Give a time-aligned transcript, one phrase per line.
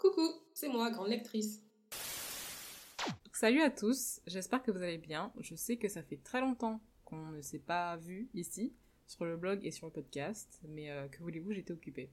[0.00, 1.62] Coucou, c'est moi, grande lectrice.
[3.34, 5.30] Salut à tous, j'espère que vous allez bien.
[5.40, 8.72] Je sais que ça fait très longtemps qu'on ne s'est pas vu ici,
[9.06, 12.08] sur le blog et sur le podcast, mais euh, que voulez-vous, j'étais occupée.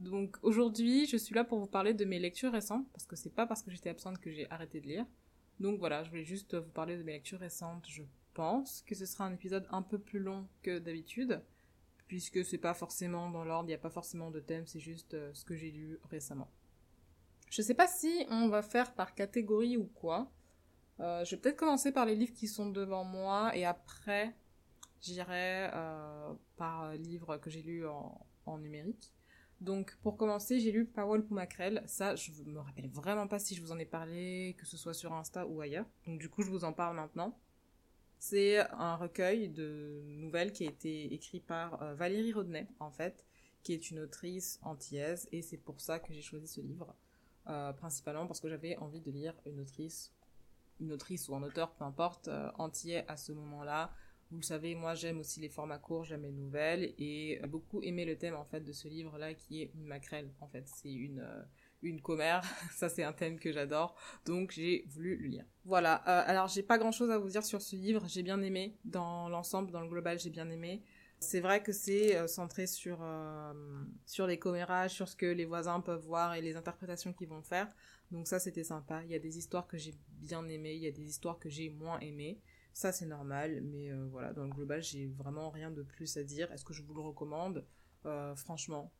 [0.00, 3.32] Donc aujourd'hui, je suis là pour vous parler de mes lectures récentes, parce que c'est
[3.32, 5.06] pas parce que j'étais absente que j'ai arrêté de lire.
[5.60, 7.86] Donc voilà, je voulais juste vous parler de mes lectures récentes.
[7.86, 8.02] Je
[8.34, 11.40] pense que ce sera un épisode un peu plus long que d'habitude,
[12.08, 15.14] puisque c'est pas forcément dans l'ordre, il n'y a pas forcément de thème, c'est juste
[15.14, 16.50] euh, ce que j'ai lu récemment.
[17.50, 20.30] Je sais pas si on va faire par catégorie ou quoi.
[21.00, 24.34] Euh, je vais peut-être commencer par les livres qui sont devant moi et après
[25.00, 29.12] j'irai euh, par livre que j'ai lu en, numérique.
[29.60, 31.82] Donc pour commencer, j'ai lu Powell Poumakrel.
[31.86, 34.94] Ça, je me rappelle vraiment pas si je vous en ai parlé, que ce soit
[34.94, 35.86] sur Insta ou ailleurs.
[36.06, 37.38] Donc du coup, je vous en parle maintenant.
[38.18, 43.24] C'est un recueil de nouvelles qui a été écrit par euh, Valérie Rodney, en fait,
[43.62, 46.94] qui est une autrice antillaise, et c'est pour ça que j'ai choisi ce livre,
[47.48, 50.12] euh, principalement parce que j'avais envie de lire une autrice
[50.80, 53.92] une autrice ou un auteur, peu importe, euh, antillais à ce moment-là.
[54.30, 58.04] Vous le savez, moi j'aime aussi les formats courts, j'aime les nouvelles et beaucoup aimé
[58.04, 60.30] le thème en fait de ce livre-là qui est une maquerelle.
[60.40, 61.42] En fait, c'est une euh,
[61.80, 63.94] une commère, ça c'est un thème que j'adore,
[64.26, 65.44] donc j'ai voulu le lire.
[65.64, 66.02] Voilà.
[66.08, 69.30] Euh, alors j'ai pas grand-chose à vous dire sur ce livre, j'ai bien aimé dans
[69.30, 70.82] l'ensemble, dans le global, j'ai bien aimé.
[71.20, 73.52] C'est vrai que c'est euh, centré sur euh,
[74.06, 77.42] sur les commérages, sur ce que les voisins peuvent voir et les interprétations qu'ils vont
[77.42, 77.68] faire.
[78.10, 79.02] Donc ça c'était sympa.
[79.04, 81.48] Il y a des histoires que j'ai bien aimées, il y a des histoires que
[81.48, 82.40] j'ai moins aimées.
[82.72, 86.22] Ça c'est normal, mais euh, voilà, dans le global j'ai vraiment rien de plus à
[86.22, 86.52] dire.
[86.52, 87.66] Est-ce que je vous le recommande?
[88.36, 88.90] Franchement,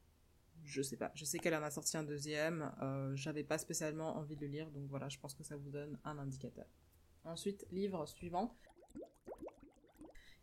[0.65, 1.11] je sais pas.
[1.15, 2.73] Je sais qu'elle en a sorti un deuxième.
[2.83, 5.71] Euh, J'avais pas spécialement envie de le lire, donc voilà, je pense que ça vous
[5.71, 6.67] donne un indicateur.
[7.25, 8.55] Ensuite, livre suivant,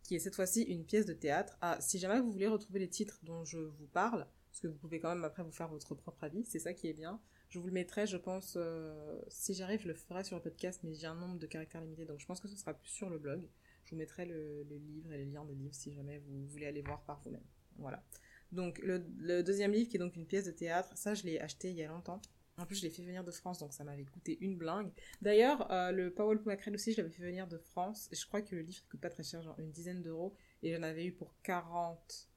[0.05, 1.57] qui est cette fois-ci une pièce de théâtre.
[1.61, 4.77] Ah, si jamais vous voulez retrouver les titres dont je vous parle, parce que vous
[4.77, 7.19] pouvez quand même après vous faire votre propre avis, c'est ça qui est bien.
[7.49, 10.81] Je vous le mettrai, je pense, euh, si j'arrive, je le ferai sur le podcast,
[10.83, 13.09] mais j'ai un nombre de caractères limités, donc je pense que ce sera plus sur
[13.09, 13.41] le blog.
[13.83, 16.83] Je vous mettrai le, livre et les liens des livres si jamais vous voulez aller
[16.83, 17.43] voir par vous-même.
[17.77, 18.03] Voilà.
[18.51, 21.71] Donc le, deuxième livre qui est donc une pièce de théâtre, ça je l'ai acheté
[21.71, 22.21] il y a longtemps.
[22.57, 24.91] En plus je l'ai fait venir de France donc ça m'avait coûté une blingue.
[25.21, 28.55] D'ailleurs euh, le Powell Macrel aussi je l'avais fait venir de France je crois que
[28.55, 30.33] le livre coûte pas très cher, genre une dizaine d'euros
[30.63, 32.29] et j'en avais eu pour 40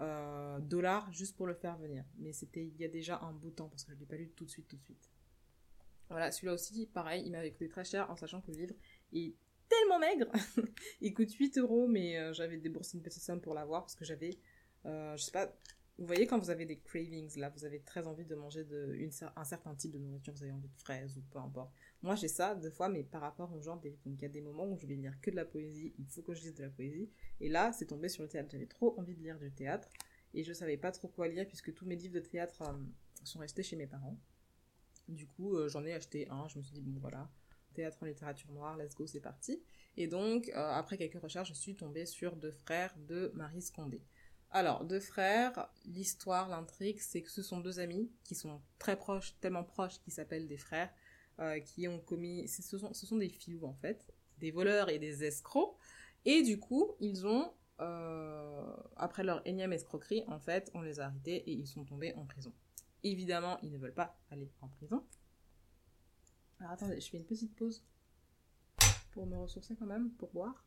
[0.00, 2.04] euh, dollars juste pour le faire venir.
[2.18, 4.16] Mais c'était il y a déjà un bout de temps parce que je l'ai pas
[4.16, 5.10] lu tout de suite tout de suite.
[6.10, 8.74] Voilà, celui-là aussi, pareil, il m'avait coûté très cher en sachant que le livre
[9.12, 9.34] est
[9.68, 10.30] tellement maigre.
[11.00, 14.04] il coûte 8 euros, mais euh, j'avais déboursé une petite somme pour l'avoir parce que
[14.04, 14.38] j'avais
[14.84, 15.50] je sais pas,
[15.96, 18.98] vous voyez quand vous avez des cravings, là, vous avez très envie de manger de,
[19.36, 21.72] un certain type de nourriture, vous avez envie de fraises ou peu importe.
[22.02, 23.90] Moi, j'ai ça deux fois, mais par rapport au genre des...
[24.04, 26.06] Donc, il y a des moments où je vais lire que de la poésie, il
[26.06, 27.08] faut que je lise de la poésie.
[27.40, 28.50] Et là, c'est tombé sur le théâtre.
[28.50, 29.88] J'avais trop envie de lire du théâtre,
[30.34, 32.72] et je savais pas trop quoi lire, puisque tous mes livres de théâtre euh,
[33.22, 34.18] sont restés chez mes parents.
[35.06, 37.30] Du coup, euh, j'en ai acheté un, je me suis dit, bon, voilà,
[37.72, 39.62] théâtre en littérature noire, let's go, c'est parti.
[39.96, 44.02] Et donc, euh, après quelques recherches, je suis tombée sur Deux frères de Marie Scondé.
[44.54, 49.34] Alors, deux frères, l'histoire, l'intrigue, c'est que ce sont deux amis qui sont très proches,
[49.40, 50.94] tellement proches qu'ils s'appellent des frères,
[51.40, 52.46] euh, qui ont commis...
[52.46, 54.06] Ce sont, des filous, en fait,
[54.38, 55.76] des voleurs et des escrocs.
[56.24, 61.06] Et du coup, ils ont, euh, après leur énième escroquerie, en fait, on les a
[61.06, 62.52] arrêtés et ils sont tombés en prison.
[63.02, 65.04] Évidemment, ils ne veulent pas aller en prison.
[66.60, 67.84] Alors attendez, je fais une petite pause
[69.10, 70.64] pour me ressourcer quand même, pour boire.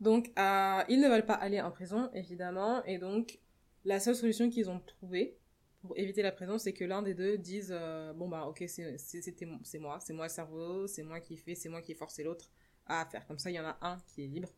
[0.00, 3.38] Donc, ils ne veulent pas aller en prison, évidemment, et donc
[3.84, 5.38] la seule solution qu'ils ont trouvée
[5.84, 8.96] pour éviter la prison, c'est que l'un des deux dise euh, bon bah ok c'est
[9.78, 12.50] moi, c'est moi le cerveau, c'est moi qui fais, c'est moi qui ai forcé l'autre
[12.86, 13.26] à faire.
[13.26, 14.48] Comme ça, il y en a un qui est libre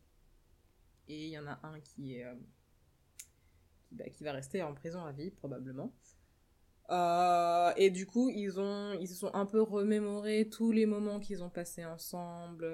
[1.09, 2.33] et il y en a un qui est euh,
[3.91, 5.91] bah, qui va rester en prison à vie probablement.
[6.89, 11.19] Euh, et du coup, ils ont, ils se sont un peu remémorés tous les moments
[11.19, 12.65] qu'ils ont passés ensemble.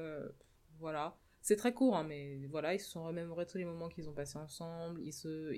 [0.77, 1.17] voilà.
[1.43, 4.13] C'est très court, hein, mais voilà, ils se sont remémorés tous les moments qu'ils ont
[4.13, 5.01] passés ensemble.
[5.01, 5.51] Ils se,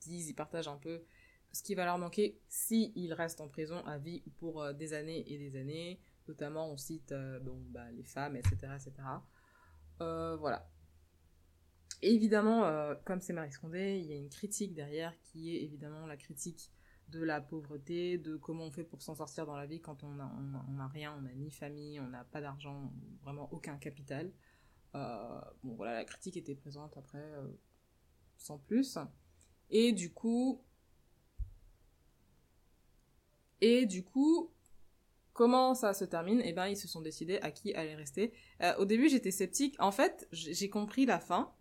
[0.00, 1.02] disent, ils partagent un peu
[1.50, 4.72] ce qui va leur manquer si ils restent en prison à vie ou pour euh,
[4.72, 5.98] des années et des années.
[6.28, 8.92] Notamment, on cite euh, bah, les femmes, etc., etc.
[10.02, 10.70] Euh, voilà.
[12.02, 16.16] Évidemment, comme c'est Marie Scondé, il y a une critique derrière qui est évidemment la
[16.16, 16.70] critique
[17.08, 20.20] de la pauvreté, de comment on fait pour s'en sortir dans la vie quand on
[20.20, 22.92] a, on a, on a rien, on n'a ni famille, on n'a pas d'argent,
[23.22, 24.30] vraiment aucun capital.
[24.96, 27.46] Euh, bon voilà, la critique était présente après, euh,
[28.38, 28.98] sans plus.
[29.70, 30.62] Et du coup,
[33.60, 34.52] et du coup,
[35.32, 36.40] comment ça se termine?
[36.44, 38.32] Eh ben, ils se sont décidés à qui allait rester.
[38.62, 39.76] Euh, au début, j'étais sceptique.
[39.78, 41.52] En fait, j'ai compris la fin.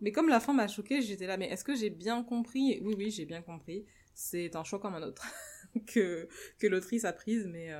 [0.00, 2.80] Mais comme la fin m'a choquée, j'étais là, mais est-ce que j'ai bien compris?
[2.82, 3.84] Oui, oui, j'ai bien compris.
[4.14, 5.26] C'est un choix comme un autre
[5.86, 6.28] que,
[6.58, 7.72] que l'autrice a prise, mais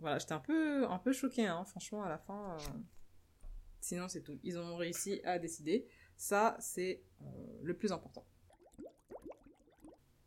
[0.00, 2.56] voilà, j'étais un peu, un peu choquée, hein, franchement, à la fin.
[3.80, 4.38] Sinon, c'est tout.
[4.42, 5.86] Ils ont réussi à décider.
[6.16, 7.24] Ça, c'est euh,
[7.62, 8.26] le plus important.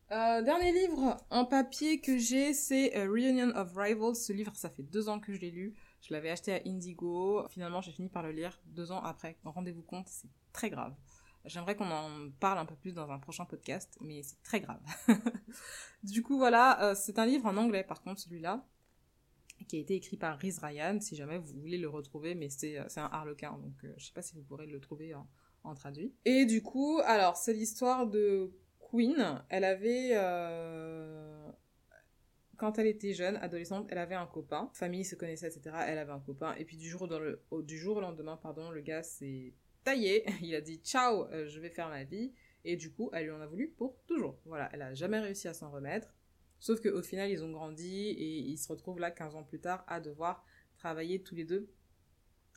[0.10, 4.16] dernier livre en papier que j'ai, c'est Reunion of Rivals.
[4.16, 5.76] Ce livre, ça fait deux ans que je l'ai lu.
[6.02, 7.48] Je l'avais acheté à Indigo.
[7.50, 9.38] Finalement, j'ai fini par le lire deux ans après.
[9.44, 10.94] Rendez-vous compte, c'est très grave.
[11.46, 14.82] J'aimerais qu'on en parle un peu plus dans un prochain podcast, mais c'est très grave.
[16.04, 18.66] du coup, voilà, euh, c'est un livre en anglais, par contre, celui-là,
[19.68, 22.78] qui a été écrit par Riz Ryan, si jamais vous voulez le retrouver, mais c'est
[22.78, 26.14] euh, un harlequin, donc euh, je sais pas si vous pourrez le trouver en, traduit.
[26.26, 29.42] Et du coup, alors, c'est l'histoire de Queen.
[29.50, 30.14] Elle avait
[32.64, 34.70] quand elle était jeune, adolescente, elle avait un copain.
[34.74, 35.76] Famille se connaissait, etc.
[35.88, 36.56] Elle avait un copain.
[36.56, 37.10] Et puis du jour,
[37.52, 39.54] au, du jour lendemain, pardon, le gars s'est
[39.84, 40.24] taillé.
[40.42, 42.32] Il a dit ciao, euh, je vais faire ma vie.
[42.64, 44.40] Et du coup, elle lui en a voulu pour toujours.
[44.46, 46.16] Voilà, elle a jamais réussi à s'en remettre.
[46.64, 49.84] Sauf qu'au final, ils ont grandi et ils se retrouvent là 15 ans plus tard
[49.86, 50.46] à devoir
[50.78, 51.70] travailler tous les deux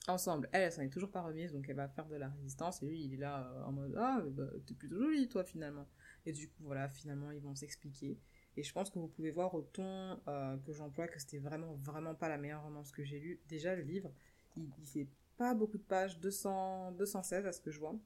[0.07, 0.49] ensemble.
[0.53, 2.85] Elle, elle s'en est toujours pas remise, donc elle va faire de la résistance.
[2.85, 5.89] Et lui, il est là euh, en mode Ah, bah, t'es plutôt jolie, toi, finalement.
[6.25, 8.17] Et du coup, voilà, finalement, ils vont s'expliquer.
[8.57, 11.75] Et je pense que vous pouvez voir au ton euh, que j'emploie que c'était vraiment,
[11.83, 13.41] vraiment pas la meilleure romance que j'ai lue.
[13.49, 14.13] Déjà, le livre,
[14.57, 17.99] il, il fait pas beaucoup de pages, 200, 216 à ce que je vois.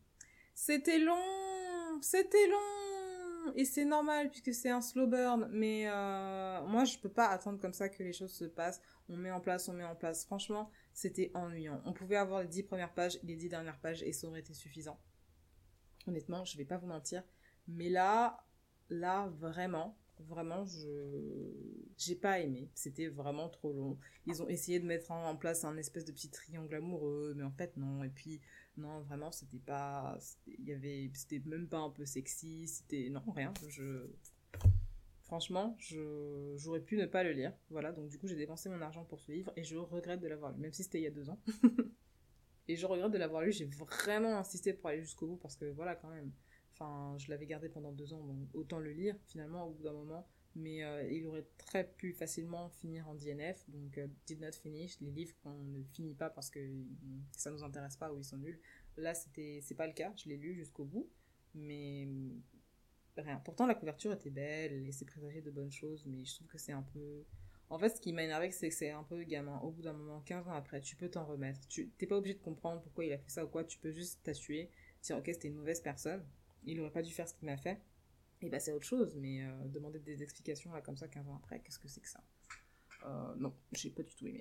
[0.55, 3.00] C'était long, c'était long,
[3.54, 7.60] et c'est normal puisque c'est un slow burn, mais euh, moi je peux pas attendre
[7.60, 8.81] comme ça que les choses se passent.
[9.08, 10.25] On met en place, on met en place.
[10.25, 11.82] Franchement, c'était ennuyant.
[11.84, 14.54] On pouvait avoir les 10 premières pages, les 10 dernières pages, et ça aurait été
[14.54, 14.98] suffisant.
[16.06, 17.22] Honnêtement, je vais pas vous mentir.
[17.69, 18.44] Mais là,
[18.88, 19.96] là, vraiment,
[20.28, 20.88] Vraiment, je
[21.96, 22.70] j'ai pas aimé.
[22.75, 23.98] C'était vraiment trop long.
[24.26, 27.50] Ils ont essayé de mettre en place un espèce de petit triangle amoureux, mais en
[27.50, 28.02] fait non.
[28.04, 28.40] Et puis
[28.81, 30.19] non, vraiment, c'était pas.
[30.47, 32.67] Il y avait, c'était même pas un peu sexy.
[32.67, 33.53] C'était non rien.
[33.69, 34.09] Je
[35.31, 35.77] franchement,
[36.56, 37.53] j'aurais pu ne pas le lire.
[37.71, 40.27] Voilà, donc du coup j'ai dépensé mon argent pour ce livre et je regrette de
[40.27, 41.38] l'avoir lu, même si c'était il y a deux ans.
[42.69, 43.53] et je regrette de l'avoir lu.
[43.53, 46.32] J'ai vraiment insisté pour aller jusqu'au bout parce que voilà quand même.
[46.73, 49.93] Enfin, je l'avais gardé pendant deux ans, donc autant le lire finalement au bout d'un
[49.93, 50.27] moment.
[50.56, 54.99] Mais euh, il aurait très pu facilement finir en DNF, donc euh, did not finish,
[55.00, 56.61] les livres qu'on ne finit pas parce que
[57.31, 58.61] ça nous intéresse pas ou ils sont nuls.
[58.97, 61.08] Là, c'était, c'est pas le cas, je l'ai lu jusqu'au bout,
[61.55, 62.08] mais
[63.17, 63.41] rien.
[63.44, 66.58] Pourtant, la couverture était belle, elle laissait présager de bonnes choses, mais je trouve que
[66.58, 67.25] c'est un peu.
[67.69, 69.56] En fait, ce qui m'a énervé, c'est que c'est un peu gamin.
[69.61, 71.61] Au bout d'un moment, 15 ans après, tu peux t'en remettre.
[71.69, 73.93] Tu t'es pas obligé de comprendre pourquoi il a fait ça ou quoi, tu peux
[73.93, 74.69] juste t'assurer,
[75.03, 76.25] dire ok, c'était une mauvaise personne
[76.64, 77.81] il aurait pas dû faire ce qu'il m'a fait.
[78.42, 81.37] Et bah c'est autre chose, mais euh, demander des explications là comme ça 15 ans
[81.37, 82.22] après, qu'est-ce que c'est que ça?
[83.04, 84.40] Euh, Non, j'ai pas du tout aimé.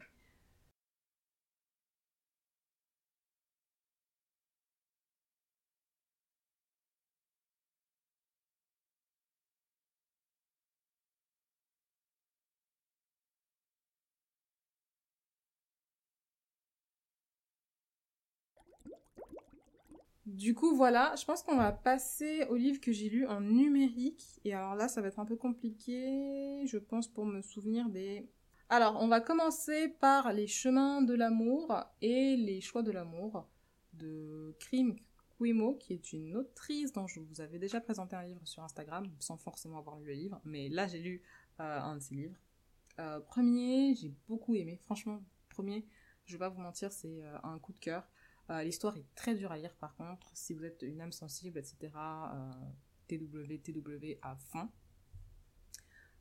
[20.30, 24.40] Du coup, voilà, je pense qu'on va passer au livre que j'ai lu en numérique.
[24.46, 28.30] Et alors là, ça va être un peu compliqué, je pense, pour me souvenir des...
[28.70, 33.50] Alors, on va commencer par Les chemins de l'amour et Les choix de l'amour
[33.94, 34.96] de Krim
[35.40, 39.08] Kwimo, qui est une autrice dont je vous avais déjà présenté un livre sur Instagram,
[39.18, 40.40] sans forcément avoir lu le livre.
[40.46, 41.24] Mais là, j'ai lu
[41.60, 42.38] euh, un de ses livres.
[43.00, 44.78] Euh, premier, j'ai beaucoup aimé.
[44.84, 45.88] Franchement, premier,
[46.26, 48.08] je vais pas vous mentir, c'est euh, un coup de cœur.
[48.50, 50.30] Euh, l'histoire est très dure à lire par contre.
[50.34, 51.92] Si vous êtes une âme sensible, etc.,
[53.08, 54.70] TW, TW à fond.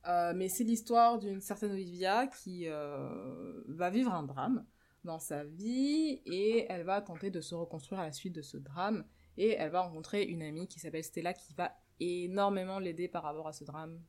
[0.06, 4.64] Euh, mais c'est l'histoire d'une certaine Olivia qui euh, va vivre un drame
[5.04, 8.56] dans sa vie et elle va tenter de se reconstruire à la suite de ce
[8.56, 9.04] drame
[9.36, 13.48] et elle va rencontrer une amie qui s'appelle Stella qui va énormément l'aider par rapport
[13.48, 14.00] à ce drame.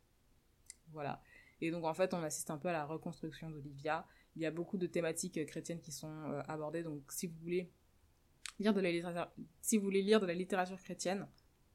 [0.91, 1.21] Voilà.
[1.61, 4.05] Et donc en fait on assiste un peu à la reconstruction d'Olivia.
[4.35, 7.71] Il y a beaucoup de thématiques chrétiennes qui sont abordées donc si vous voulez
[8.59, 11.27] lire de la littérature, si vous voulez lire de la littérature chrétienne,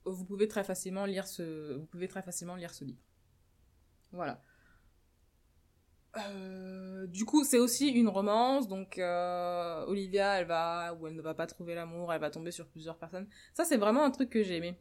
[0.04, 3.00] vous pouvez très facilement lire ce, vous pouvez très facilement lire ce livre.
[4.12, 4.42] Voilà.
[6.16, 11.22] Euh, du coup, c'est aussi une romance, donc euh, Olivia, elle va, ou elle ne
[11.22, 13.26] va pas trouver l'amour, elle va tomber sur plusieurs personnes.
[13.52, 14.78] Ça, c'est vraiment un truc que j'ai aimé.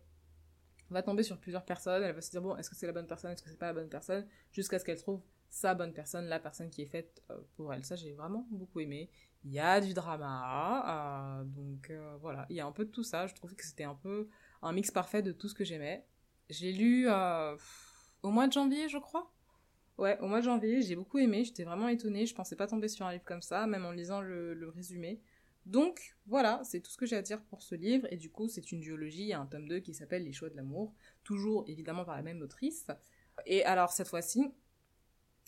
[0.89, 2.93] Elle va tomber sur plusieurs personnes, elle va se dire bon, est-ce que c'est la
[2.93, 5.21] bonne personne, est-ce que c'est pas la bonne personne, jusqu'à ce qu'elle trouve
[5.53, 7.85] sa bonne personne, la personne qui est faite euh, pour elle.
[7.85, 9.11] Ça, j'ai vraiment beaucoup aimé
[9.45, 12.89] il y a du drama, euh, donc euh, voilà, il y a un peu de
[12.89, 13.27] tout ça.
[13.27, 14.29] Je trouve que c'était un peu
[14.63, 16.07] un mix parfait de tout ce que j'aimais.
[16.49, 19.31] J'ai lu au mois de janvier, je crois.
[19.99, 22.87] Ouais, au mois de janvier, j'ai beaucoup aimé, j'étais vraiment étonnée, je pensais pas tomber
[22.87, 25.21] sur un livre comme ça, même en lisant le, résumé.
[25.67, 28.07] Donc voilà, c'est tout ce que j'ai à dire pour ce livre.
[28.09, 30.33] Et du coup, c'est une duologie, il y a un tome 2 qui s'appelle Les
[30.33, 32.87] choix de l'amour, toujours évidemment par la même autrice.
[33.45, 34.51] Et alors cette fois-ci,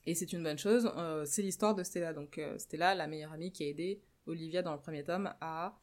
[0.06, 2.14] et c'est une bonne chose, euh, c'est l'histoire de Stella.
[2.14, 5.80] Donc euh, Stella, la meilleure amie qui a aidé Olivia dans le premier tome à,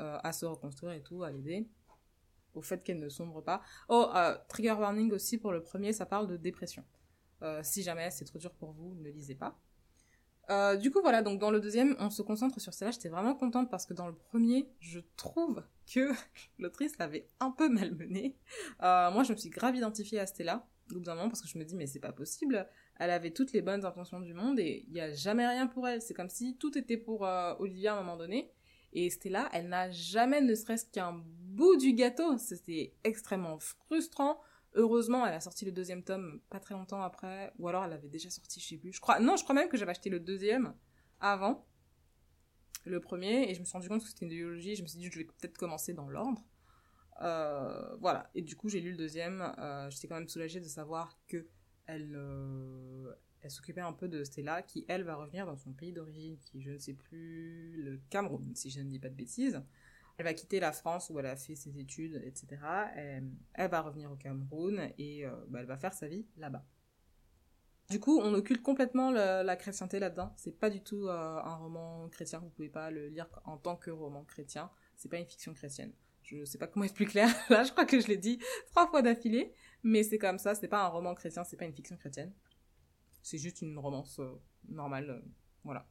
[0.00, 1.68] euh, à se reconstruire et tout, à l'aider
[2.54, 3.62] au fait qu'elle ne sombre pas.
[3.88, 4.10] Oh,
[4.48, 6.82] trigger warning aussi pour le premier, ça parle de dépression.
[7.62, 9.56] si jamais c'est trop dur pour vous, ne lisez pas.
[10.78, 12.90] Du coup, voilà, donc dans le deuxième, on se concentre sur celle-là.
[12.90, 16.10] J'étais vraiment contente parce que dans le premier, je trouve que
[16.58, 18.36] l'autrice l'avait un peu malmenée.
[18.80, 21.58] Moi, je me suis grave identifiée à Stella, au bout d'un moment, parce que je
[21.58, 22.66] me dis, mais c'est pas possible.
[22.98, 25.86] Elle avait toutes les bonnes intentions du monde et il n'y a jamais rien pour
[25.86, 26.02] elle.
[26.02, 28.50] C'est comme si tout était pour euh, Olivia à un moment donné.
[28.92, 32.38] Et Stella, elle n'a jamais ne serait-ce qu'un bout du gâteau.
[32.38, 34.40] C'était extrêmement frustrant.
[34.74, 38.08] Heureusement, elle a sorti le deuxième tome pas très longtemps après, ou alors elle avait
[38.08, 38.92] déjà sorti, je sais plus.
[38.92, 40.74] Je crois, non, je crois même que j'avais acheté le deuxième
[41.20, 41.66] avant
[42.84, 44.76] le premier, et je me suis rendu compte que c'était une duologie.
[44.76, 46.44] Je me suis dit, je vais peut-être commencer dans l'ordre.
[47.22, 48.30] Euh, voilà.
[48.34, 49.52] Et du coup, j'ai lu le deuxième.
[49.58, 51.48] Euh, j'étais quand même soulagée de savoir que
[51.88, 55.92] elle, euh, elle s'occupait un peu de Stella, qui elle va revenir dans son pays
[55.92, 59.60] d'origine, qui je ne sais plus, le Cameroun, si je ne dis pas de bêtises.
[60.18, 62.60] Elle va quitter la France où elle a fait ses études, etc.
[62.94, 66.64] Elle, va revenir au Cameroun et euh, bah, elle va faire sa vie là-bas.
[67.88, 70.34] Du coup, on occulte complètement la chrétienté là-dedans.
[70.36, 72.40] C'est pas du tout euh, un roman chrétien.
[72.40, 74.70] Vous pouvez pas le lire en tant que roman chrétien.
[74.96, 75.92] C'est pas une fiction chrétienne.
[76.30, 77.28] Je sais pas comment être plus clair.
[77.48, 78.38] Là, je crois que je l'ai dit
[78.70, 80.54] trois fois d'affilée, mais c'est comme ça.
[80.54, 81.44] C'est pas un roman chrétien.
[81.44, 82.32] C'est pas une fiction chrétienne.
[83.22, 85.22] C'est juste une romance euh, normale.
[85.64, 85.86] voilà.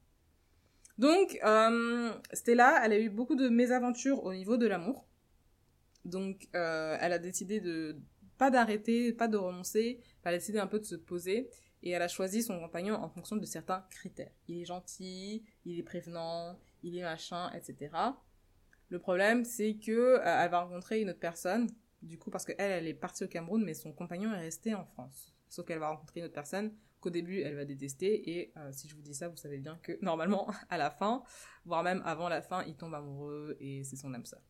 [0.97, 5.07] Donc, euh, Stella, elle a eu beaucoup de mésaventures au niveau de l'amour.
[6.05, 7.99] Donc, euh, elle a décidé de
[8.37, 9.99] pas d'arrêter, pas de renoncer.
[10.23, 11.49] Elle a décidé un peu de se poser
[11.83, 14.31] et elle a choisi son compagnon en fonction de certains critères.
[14.47, 17.91] Il est gentil, il est prévenant, il est machin, etc.
[18.89, 21.69] Le problème, c'est que euh, elle va rencontrer une autre personne,
[22.01, 24.85] du coup, parce qu'elle, elle est partie au Cameroun, mais son compagnon est resté en
[24.85, 25.33] France.
[25.49, 28.37] Sauf qu'elle va rencontrer une autre personne qu'au début elle va détester.
[28.37, 31.23] Et euh, si je vous dis ça vous savez bien que normalement à la fin
[31.65, 34.41] voire même avant la fin il tombe amoureux et c'est son âme sœur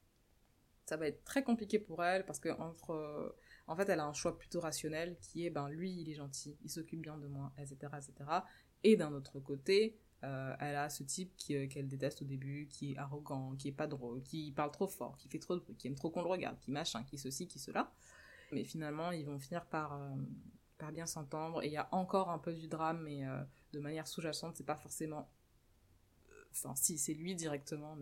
[0.86, 3.30] ça va être très compliqué pour elle parce que euh,
[3.76, 6.70] fait elle a un choix plutôt rationnel qui est ben lui il est gentil il
[6.70, 8.30] s'occupe bien de moi etc etc
[8.84, 12.98] et d'un autre côté euh, elle a ce type qu'elle déteste au début, qui est
[12.98, 15.88] arrogant, qui est pas drôle, qui parle trop fort, qui fait trop de bruit, qui
[15.88, 17.92] aime trop qu'on le regarde, qui machin, qui ceci, qui cela.
[18.52, 20.00] Mais finalement, ils vont finir par,
[20.78, 21.64] par bien s'entendre.
[21.64, 23.42] Et il y a encore un peu du drame, mais euh,
[23.74, 25.30] de manière sous-jacente, c'est pas forcément.
[26.30, 27.98] Euh, enfin, si, c'est lui directement,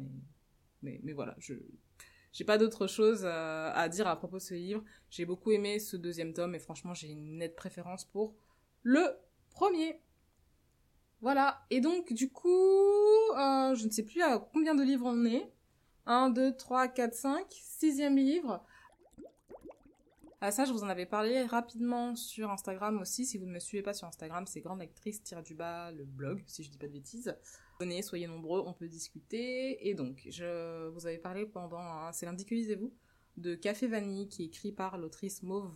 [0.81, 1.53] mais, mais, voilà, je.
[2.31, 4.83] J'ai pas d'autre chose euh, à dire à propos de ce livre.
[5.09, 8.35] J'ai beaucoup aimé ce deuxième tome et franchement, j'ai une nette préférence pour
[8.83, 9.17] le
[9.51, 10.01] premier.
[11.21, 11.65] Voilà.
[11.69, 12.49] Et donc, du coup,
[13.35, 15.51] je ne sais plus à combien de livres on est.
[16.05, 17.45] 1, 2, 3, 4, 5.
[17.49, 18.63] Sixième livre.
[20.47, 23.25] Ah, ça, je vous en avais parlé rapidement sur Instagram aussi.
[23.25, 26.03] Si vous ne me suivez pas sur Instagram, c'est grande actrice tire du bas le
[26.03, 27.35] blog, si je dis pas de bêtises.
[27.79, 29.89] Venez, soyez nombreux, on peut discuter.
[29.89, 32.93] Et donc, je vous avais parlé pendant, c'est lundi que lisez-vous,
[33.37, 35.73] de Café Vanille qui est écrit par l'autrice Mauve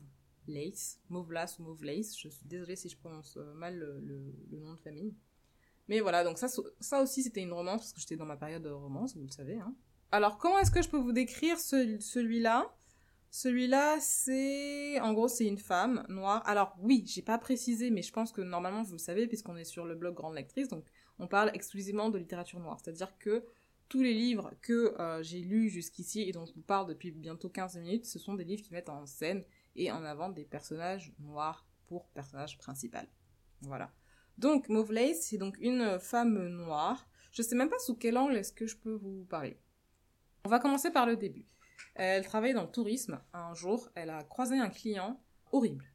[0.48, 2.16] Lace, Mauve Lace ou Mauve Lace.
[2.20, 5.16] Je suis désolée si je prononce mal le, nom de famille.
[5.90, 6.48] Mais voilà, donc ça,
[6.80, 9.32] ça aussi c'était une romance parce que j'étais dans ma période de romance, vous le
[9.32, 9.56] savez.
[9.56, 9.76] Hein.
[10.12, 12.72] Alors comment est-ce que je peux vous décrire celui-là?
[13.32, 16.42] Celui-là, c'est, en gros, c'est une femme noire.
[16.48, 19.66] Alors oui, j'ai pas précisé, mais je pense que normalement vous le savez puisqu'on est
[19.66, 20.86] sur le blog Grande Lectrice, donc
[21.20, 22.78] on parle exclusivement de littérature noire.
[22.84, 23.44] C'est-à-dire que
[23.88, 27.50] tous les livres que euh, j'ai lus jusqu'ici et dont je vous parle depuis bientôt
[27.50, 29.44] 15 minutes, ce sont des livres qui mettent en scène
[29.76, 33.08] et en avant des personnages noirs pour personnage principal.
[33.62, 33.92] Voilà.
[34.40, 37.10] Donc Mauve c'est donc une femme noire.
[37.34, 39.60] Je sais même pas sous quel angle est-ce que je peux vous parler.
[40.46, 41.46] On va commencer par le début.
[41.94, 43.22] Elle travaillait dans le tourisme.
[43.34, 45.92] Un jour, elle a croisé un client horrible.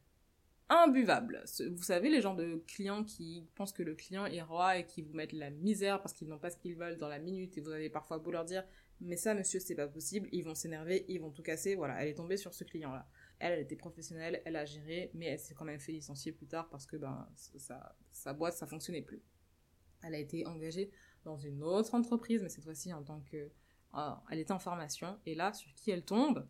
[0.69, 1.43] Imbuvable.
[1.71, 5.01] Vous savez, les gens de clients qui pensent que le client est roi et qui
[5.01, 7.61] vous mettent la misère parce qu'ils n'ont pas ce qu'ils veulent dans la minute et
[7.61, 8.63] vous avez parfois beau leur dire
[9.01, 12.09] mais ça monsieur c'est pas possible, ils vont s'énerver, ils vont tout casser, voilà, elle
[12.09, 13.07] est tombée sur ce client là.
[13.39, 16.47] Elle, elle était professionnelle, elle a géré, mais elle s'est quand même fait licencier plus
[16.47, 17.27] tard parce que ben,
[18.11, 19.21] sa boîte ça fonctionnait plus.
[20.03, 20.91] Elle a été engagée
[21.23, 23.51] dans une autre entreprise, mais cette fois-ci en tant que
[24.29, 26.47] elle était en formation, et là, sur qui elle tombe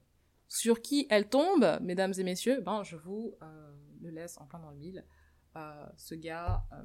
[0.47, 4.59] Sur qui elle tombe, mesdames et messieurs Ben, je vous euh, le laisse en plein
[4.59, 5.05] dans le mille.
[5.55, 6.83] Euh, ce gars, euh,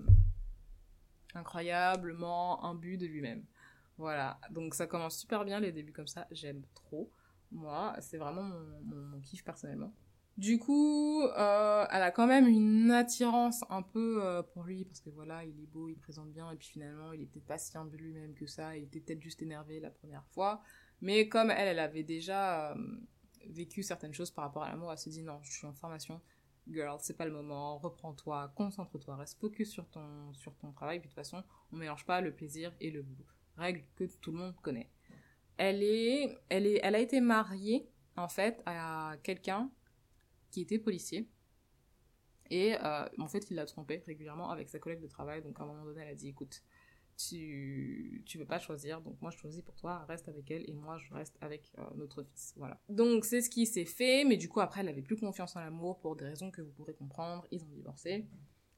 [1.35, 3.45] incroyablement imbu de lui-même.
[3.97, 7.11] Voilà, donc ça commence super bien les débuts comme ça, j'aime trop.
[7.51, 8.43] Moi, c'est vraiment
[8.85, 9.93] mon, kiff personnellement.
[10.37, 15.01] Du coup, euh, elle a quand même une attirance un peu euh, pour lui parce
[15.01, 17.73] que voilà, il est beau, il présente bien et puis finalement, il était pas si
[17.73, 20.63] de lui-même que ça, il était peut-être juste énervé la première fois.
[21.03, 22.75] Mais comme elle, elle avait déjà euh,
[23.49, 26.21] vécu certaines choses par rapport à l'amour, elle se dit non, je suis en formation,
[26.69, 31.01] girl, c'est pas le moment, reprends-toi, concentre-toi, reste focus sur ton, sur ton travail.
[31.01, 31.43] Puis de toute façon,
[31.73, 33.27] on mélange pas le plaisir et le boulot.
[33.57, 34.91] Règle que tout le monde connaît.
[35.63, 37.87] Elle est, elle est, elle a été mariée
[38.17, 39.71] en fait à quelqu'un
[40.51, 41.29] qui était policier.
[42.49, 45.43] Et euh, en fait, il l'a trompé régulièrement avec sa collègue de travail.
[45.43, 46.63] Donc à un moment donné, elle a dit écoute,
[47.19, 50.73] tu, tu veux pas choisir, donc moi je choisis pour toi, reste avec elle et
[50.73, 52.55] moi je reste avec euh, notre fils.
[52.57, 52.81] Voilà.
[52.89, 55.61] Donc c'est ce qui s'est fait, mais du coup après elle avait plus confiance en
[55.61, 57.47] l'amour pour des raisons que vous pourrez comprendre.
[57.51, 58.27] Ils ont divorcé.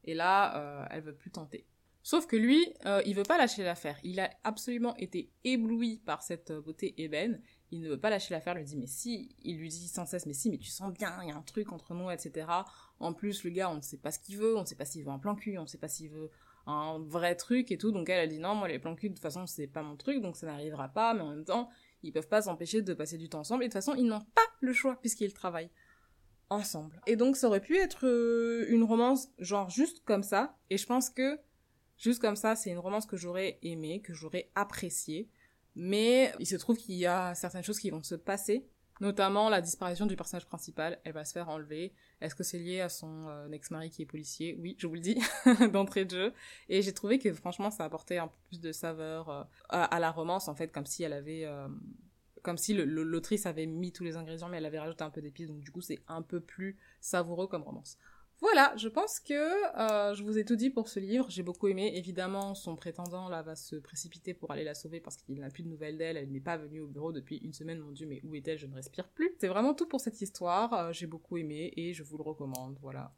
[0.02, 1.64] Et là, euh, elle veut plus tenter.
[2.02, 3.96] Sauf que lui, euh, il veut pas lâcher l'affaire.
[4.02, 7.40] Il a absolument été ébloui par cette beauté ébène.
[7.70, 10.26] Il ne veut pas lâcher l'affaire, lui dit mais si, il lui dit sans cesse
[10.26, 12.46] mais si, mais tu sens bien, il y a un truc entre nous, etc.
[12.98, 14.84] En plus, le gars, on ne sait pas ce qu'il veut, on ne sait pas
[14.84, 16.30] s'il veut un plan cul, on ne sait pas s'il veut
[16.66, 19.14] un vrai truc et tout, donc elle, a dit non, moi les plans cul, de
[19.14, 21.68] toute façon, c'est pas mon truc, donc ça n'arrivera pas, mais en même temps,
[22.02, 24.20] ils peuvent pas s'empêcher de passer du temps ensemble, et de toute façon, ils n'ont
[24.20, 25.70] pas le choix puisqu'ils travaillent
[26.50, 27.00] ensemble.
[27.06, 30.86] Et donc, ça aurait pu être euh, une romance, genre juste comme ça, et je
[30.86, 31.38] pense que
[32.02, 35.28] juste comme ça, c'est une romance que j'aurais aimée, que j'aurais appréciée,
[35.76, 38.66] mais il se trouve qu'il y a certaines choses qui vont se passer,
[39.00, 41.00] notamment la disparition du personnage principal.
[41.04, 41.94] Elle va se faire enlever.
[42.20, 44.58] Est-ce que c'est lié à son euh, ex-mari qui est policier?
[44.60, 45.18] Oui, je vous le dis,
[45.72, 46.32] d'entrée de jeu.
[46.68, 50.10] Et j'ai trouvé que franchement, ça apportait un peu plus de saveur euh, à, la
[50.10, 51.44] romance, en fait, comme si elle avait...
[51.44, 51.68] Euh,
[52.42, 55.46] comme si l'autrice avait mis tous les ingrédients, mais elle avait rajouté un peu d'épices,
[55.46, 57.98] donc du coup c'est un peu plus savoureux comme romance.
[58.42, 61.26] Voilà, je pense que euh, je vous ai tout dit pour ce livre.
[61.28, 61.92] J'ai beaucoup aimé.
[61.94, 65.62] Évidemment, son prétendant là va se précipiter pour aller la sauver parce qu'il n'a plus
[65.62, 66.16] de nouvelles d'elle.
[66.16, 67.78] Elle n'est pas venue au bureau depuis une semaine.
[67.78, 69.30] Mon Dieu, mais où est-elle Je ne respire plus.
[69.38, 70.74] C'est vraiment tout pour cette histoire.
[70.74, 72.76] Euh, j'ai beaucoup aimé et je vous le recommande.
[72.82, 73.14] Voilà.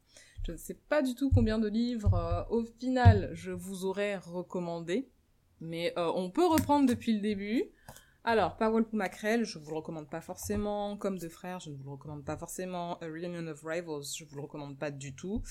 [0.46, 4.18] Je ne sais pas du tout combien de livres euh, au final je vous aurais
[4.18, 5.08] recommandé,
[5.58, 7.64] mais on peut reprendre depuis le début.
[8.26, 10.96] Alors, Powell pour Mackerel, je vous le recommande pas forcément.
[10.96, 12.98] Comme de frères, je ne vous le recommande pas forcément.
[13.00, 15.42] A Reunion of Rivals, je vous le recommande pas du tout.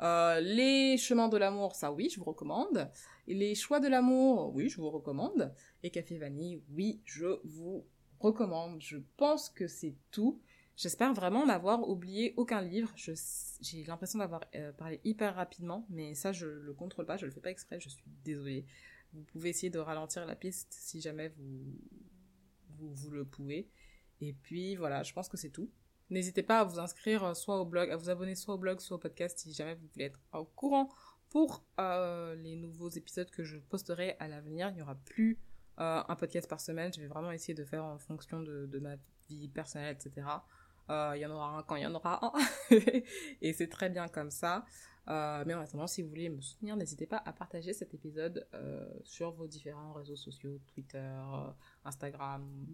[0.00, 2.88] Euh, les chemins de l'amour, ça oui, je vous recommande.
[3.26, 5.52] Les choix de l'amour, oui, je vous recommande.
[5.82, 7.84] Et Café Vanille, oui, je vous
[8.20, 8.80] recommande.
[8.80, 10.40] Je pense que c'est tout.
[10.76, 12.94] J'espère vraiment n'avoir oublié aucun livre.
[13.60, 17.32] J'ai l'impression d'avoir euh, parlé hyper rapidement, mais ça, je le contrôle pas, je le
[17.32, 18.66] fais pas exprès, je suis désolée.
[19.14, 21.64] Vous pouvez essayer de ralentir la piste si jamais vous,
[22.88, 23.68] vous, le pouvez.
[24.20, 25.70] Et puis voilà, je pense que c'est tout.
[26.10, 28.80] N'hésitez pas à vous inscrire euh, soit au blog, à vous abonner soit au blog,
[28.80, 30.90] soit au podcast si jamais vous voulez être au courant
[31.28, 34.68] pour euh, les nouveaux épisodes que je posterai à l'avenir.
[34.70, 35.38] Il n'y aura plus
[35.78, 36.92] euh, un podcast par semaine.
[36.92, 38.96] Je vais vraiment essayer de faire en fonction de, de ma
[39.28, 40.26] vie personnelle, etc.
[41.14, 42.32] Il y en aura un quand il y en aura un.
[43.40, 44.64] Et c'est très bien comme ça.
[45.06, 48.46] Mais en attendant, si vous voulez me soutenir, n'hésitez pas à partager cet épisode
[49.04, 51.20] sur vos différents réseaux sociaux, Twitter,
[51.84, 52.66] Instagram,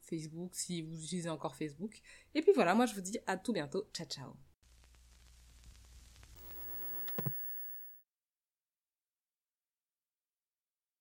[0.00, 2.00] Facebook, si vous utilisez encore Facebook.
[2.34, 3.88] Et puis voilà, moi je vous dis à tout bientôt.
[3.92, 4.53] Ciao ciao